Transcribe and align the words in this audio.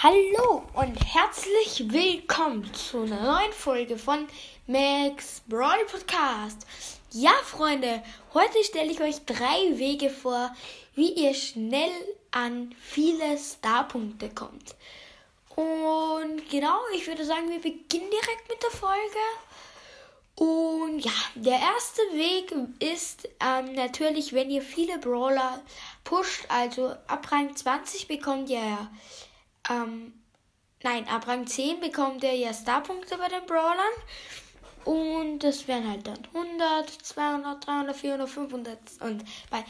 Hallo 0.00 0.62
und 0.74 0.94
herzlich 1.12 1.92
willkommen 1.92 2.72
zu 2.72 3.02
einer 3.02 3.20
neuen 3.20 3.52
Folge 3.52 3.98
von 3.98 4.28
Max 4.68 5.42
Brawl 5.48 5.84
Podcast. 5.90 6.64
Ja, 7.10 7.32
Freunde, 7.42 8.04
heute 8.32 8.62
stelle 8.62 8.92
ich 8.92 9.00
euch 9.00 9.24
drei 9.26 9.76
Wege 9.76 10.08
vor, 10.08 10.54
wie 10.94 11.10
ihr 11.14 11.34
schnell 11.34 11.90
an 12.30 12.76
viele 12.80 13.36
Starpunkte 13.36 14.28
kommt. 14.28 14.76
Und 15.56 16.48
genau, 16.48 16.78
ich 16.94 17.04
würde 17.08 17.24
sagen, 17.24 17.50
wir 17.50 17.60
beginnen 17.60 18.08
direkt 18.08 18.48
mit 18.48 18.62
der 18.62 18.70
Folge. 18.70 19.18
Und 20.36 21.00
ja, 21.00 21.10
der 21.34 21.58
erste 21.58 22.02
Weg 22.12 22.54
ist 22.78 23.28
ähm, 23.40 23.72
natürlich, 23.72 24.32
wenn 24.32 24.48
ihr 24.48 24.62
viele 24.62 24.98
Brawler 24.98 25.60
pusht, 26.04 26.44
also 26.48 26.94
ab 27.08 27.32
Rang 27.32 27.56
20 27.56 28.06
bekommt 28.06 28.48
ihr 28.48 28.60
ja 28.60 28.88
ähm, 29.68 30.12
nein, 30.82 31.08
ab 31.08 31.26
Rang 31.26 31.46
10 31.46 31.80
bekommt 31.80 32.24
er 32.24 32.34
ja 32.34 32.52
Starpunkte 32.52 33.18
bei 33.18 33.28
den 33.28 33.46
Brawlern. 33.46 33.94
Und 34.84 35.40
das 35.40 35.68
wären 35.68 35.88
halt 35.88 36.06
dann 36.06 36.26
100, 36.32 36.90
200, 36.90 37.66
300, 37.66 37.96
400, 37.96 38.28
500 38.28 38.78
und 39.00 39.24
bei 39.50 39.64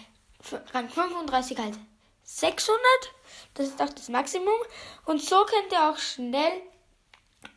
Rang 0.73 0.89
35 0.89 1.59
halt 1.59 1.75
600. 2.23 2.81
Das 3.55 3.67
ist 3.67 3.83
auch 3.83 3.89
das 3.89 4.09
Maximum. 4.09 4.59
Und 5.07 5.21
so 5.23 5.45
könnt 5.45 5.73
ihr 5.73 5.91
auch 5.91 5.99
schnell 5.99 6.63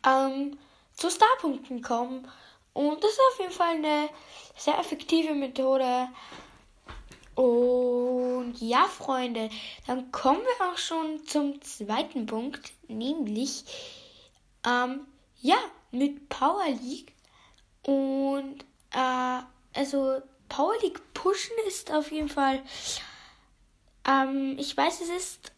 ähm, 0.04 0.58
zu 0.94 1.10
Starpunkten 1.10 1.82
kommen. 1.82 2.28
Und 2.72 3.04
das 3.04 3.12
ist 3.12 3.20
auf 3.32 3.38
jeden 3.38 3.52
Fall 3.52 3.74
eine 3.74 4.08
sehr 4.56 4.78
effektive 4.78 5.34
Methode. 5.34 6.08
Und 7.34 8.56
ja, 8.60 8.84
Freunde, 8.84 9.48
dann 9.86 10.12
kommen 10.12 10.40
wir 10.40 10.66
auch 10.66 10.76
schon 10.76 11.24
zum 11.26 11.62
zweiten 11.62 12.26
Punkt, 12.26 12.72
nämlich 12.88 13.64
ähm, 14.66 15.06
ja, 15.40 15.56
mit 15.90 16.28
Power 16.28 16.68
League. 16.68 17.12
Und 17.82 18.64
äh, 18.90 19.42
also 19.74 20.20
Power 20.48 20.74
League 20.82 21.00
pushen 21.14 21.56
ist 21.66 21.90
auf 21.90 22.12
jeden 22.12 22.28
Fall, 22.28 22.62
ähm, 24.06 24.56
ich 24.58 24.76
weiß, 24.76 25.00
es 25.00 25.08
ist, 25.08 25.52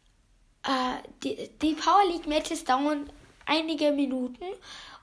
äh, 0.63 1.09
die, 1.23 1.51
die 1.61 1.75
Power 1.75 2.05
League 2.09 2.27
Matches 2.27 2.65
dauern 2.65 3.11
einige 3.47 3.91
Minuten. 3.93 4.45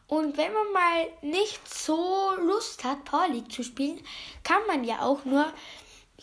Und 0.07 0.37
wenn 0.37 0.51
man 0.51 0.71
mal 0.73 1.07
nicht 1.21 1.73
so 1.73 2.31
Lust 2.39 2.83
hat, 2.83 3.05
Power 3.05 3.29
League 3.29 3.51
zu 3.51 3.63
spielen, 3.63 4.01
kann 4.43 4.61
man 4.67 4.83
ja 4.83 5.01
auch 5.01 5.23
nur 5.25 5.51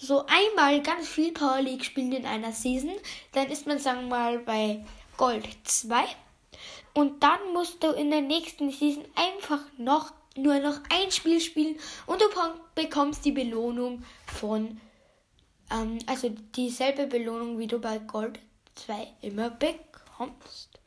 so 0.00 0.24
einmal 0.26 0.82
ganz 0.82 1.08
viel 1.08 1.32
Power 1.32 1.60
League 1.60 1.84
spielen 1.84 2.12
in 2.12 2.26
einer 2.26 2.52
Season, 2.52 2.92
dann 3.32 3.48
ist 3.48 3.66
man, 3.66 3.78
sagen 3.78 4.02
wir 4.02 4.16
mal, 4.16 4.38
bei 4.38 4.84
Gold 5.16 5.48
2. 5.64 6.04
Und 6.94 7.22
dann 7.22 7.52
musst 7.52 7.82
du 7.82 7.90
in 7.90 8.10
der 8.10 8.22
nächsten 8.22 8.70
Season 8.70 9.04
einfach 9.14 9.60
noch 9.76 10.12
nur 10.36 10.58
noch 10.60 10.80
ein 10.90 11.10
Spiel 11.10 11.40
spielen 11.40 11.76
und 12.06 12.20
du 12.20 12.26
bekommst 12.74 13.24
die 13.24 13.32
Belohnung 13.32 14.04
von, 14.26 14.80
ähm, 15.70 15.98
also 16.06 16.28
dieselbe 16.54 17.06
Belohnung, 17.06 17.58
wie 17.58 17.66
du 17.66 17.80
bei 17.80 17.98
Gold 17.98 18.38
2 18.76 19.14
immer 19.22 19.50
bekommst. 19.50 20.77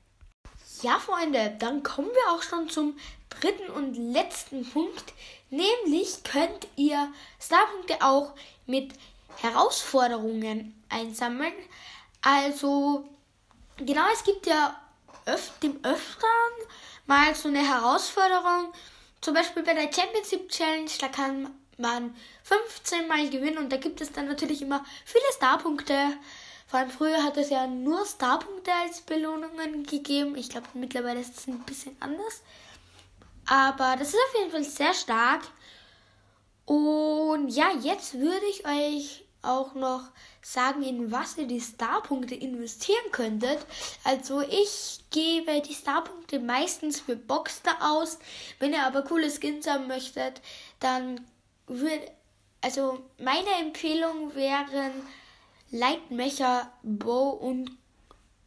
Ja, 0.82 0.98
Freunde, 0.98 1.56
dann 1.60 1.84
kommen 1.84 2.10
wir 2.10 2.34
auch 2.34 2.42
schon 2.42 2.68
zum 2.68 2.98
dritten 3.30 3.70
und 3.72 3.94
letzten 3.96 4.68
Punkt. 4.68 5.14
Nämlich 5.52 6.24
könnt 6.24 6.68
ihr 6.76 7.14
Starpunkte 7.40 8.02
auch 8.02 8.34
mit 8.66 8.92
Herausforderungen 9.38 10.74
einsammeln. 10.90 11.54
Also, 12.24 13.08
genau, 13.78 14.06
es 14.12 14.24
gibt 14.24 14.48
ja 14.48 14.76
öf 15.28 15.52
dem 15.62 15.84
Öfteren 15.84 16.54
mal 17.06 17.36
so 17.36 17.50
eine 17.50 17.68
Herausforderung. 17.68 18.74
Zum 19.22 19.36
Beispiel 19.36 19.62
bei 19.62 19.76
der 19.76 19.94
Championship 19.94 20.50
Challenge, 20.50 20.90
da 21.00 21.10
kann 21.10 21.54
man 21.78 22.16
15 22.44 23.08
Mal 23.08 23.30
gewinnen 23.30 23.60
und 23.60 23.72
da 23.72 23.78
gibt 23.78 24.02
es 24.02 24.12
dann 24.12 24.28
natürlich 24.28 24.64
immer 24.64 24.84
viele 25.06 25.26
Starpunkte. 25.36 26.18
Vor 26.72 26.80
allem 26.80 26.90
früher 26.90 27.22
hat 27.22 27.36
es 27.36 27.50
ja 27.50 27.68
nur 27.68 28.06
Starpunkte 28.06 28.72
als 28.72 29.02
Belohnungen 29.02 29.84
gegeben. 29.84 30.38
Ich 30.38 30.48
glaube, 30.48 30.68
mittlerweile 30.74 31.20
ist 31.20 31.38
es 31.38 31.48
ein 31.48 31.60
bisschen 31.66 31.98
anders. 32.00 32.44
Aber 33.46 33.98
das 34.00 34.08
ist 34.08 34.16
auf 34.16 34.40
jeden 34.40 34.52
Fall 34.52 34.64
sehr 34.64 34.94
stark. 34.94 35.42
Und 36.64 37.50
ja, 37.50 37.72
jetzt 37.82 38.18
würde 38.18 38.46
ich 38.50 38.66
euch 38.66 39.26
auch 39.42 39.74
noch 39.74 40.04
sagen, 40.42 40.82
in 40.82 41.12
was 41.12 41.38
ihr 41.38 41.46
die 41.46 41.60
Starpunkte 41.60 42.36
investieren 42.36 43.12
könntet. 43.12 43.60
Also 44.06 44.40
ich 44.40 45.02
gebe 45.10 45.62
die 45.62 45.74
Starpunkte 45.74 46.40
meistens 46.40 47.02
für 47.02 47.18
Boxster 47.18 47.76
aus. 47.82 48.18
Wenn 48.60 48.72
ihr 48.72 48.86
aber 48.86 49.02
coole 49.02 49.30
Skins 49.30 49.68
haben 49.68 49.88
möchtet, 49.88 50.40
dann 50.80 51.28
würde 51.68 52.10
also 52.62 53.04
meine 53.18 53.52
Empfehlung 53.60 54.34
wären 54.36 54.94
Lightmecher 55.72 56.72
Bow 56.84 57.30
und 57.30 57.72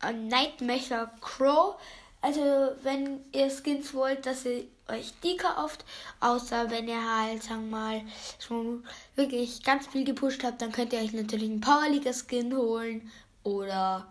äh, 0.03 0.13
Nightmecher 0.13 1.11
Crow. 1.21 1.77
Also 2.21 2.73
wenn 2.83 3.21
ihr 3.33 3.51
Skins 3.51 3.93
wollt, 3.93 4.25
dass 4.27 4.45
ihr 4.45 4.65
euch 4.89 5.13
die 5.23 5.37
kauft, 5.37 5.85
außer 6.21 6.71
wenn 6.71 6.89
ihr 6.89 7.19
halt, 7.19 7.43
sagen 7.43 7.71
wir 7.71 7.77
mal, 7.77 8.03
schon 8.39 8.85
wirklich 9.15 9.63
ganz 9.63 9.87
viel 9.87 10.05
gepusht 10.05 10.45
habt, 10.45 10.61
dann 10.63 10.73
könnt 10.73 10.93
ihr 10.93 11.01
euch 11.01 11.13
natürlich 11.13 11.51
einen 11.51 11.61
Power 11.61 11.89
League 11.89 12.15
Skin 12.15 12.57
holen. 12.57 13.11
Oder 13.43 14.07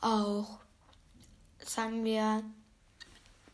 auch, 0.00 0.58
sagen 1.64 2.04
wir, 2.04 2.42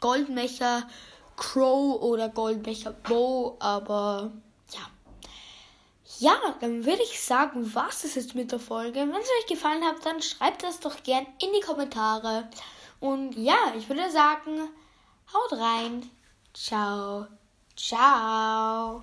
Goldmecher 0.01 0.89
Crow 1.37 2.01
oder 2.01 2.29
Goldmecher 2.29 2.93
Bow, 2.93 3.57
aber 3.61 4.33
ja, 6.19 6.37
dann 6.61 6.85
würde 6.85 7.03
ich 7.03 7.21
sagen, 7.21 7.75
was 7.75 8.05
ist 8.05 8.17
jetzt 8.17 8.35
mit 8.35 8.51
der 8.51 8.59
Folge. 8.59 9.01
Wenn 9.01 9.11
es 9.11 9.29
euch 9.41 9.47
gefallen 9.47 9.85
hat, 9.85 10.05
dann 10.05 10.23
schreibt 10.23 10.63
das 10.63 10.81
doch 10.81 11.03
gern 11.03 11.27
in 11.43 11.53
die 11.53 11.65
Kommentare. 11.65 12.49
Und 13.01 13.37
ja, 13.37 13.75
ich 13.77 13.89
würde 13.89 14.11
sagen, 14.11 14.69
haut 15.33 15.59
rein. 15.59 16.11
Ciao. 16.55 17.27
Ciao. 17.77 19.03